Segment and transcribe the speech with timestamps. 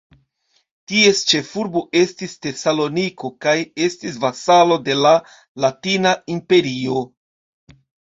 [0.91, 3.55] Ties ĉefurbo estis Tesaloniko kaj
[3.91, 5.15] estis vasalo de la
[5.69, 7.09] Latina imperio.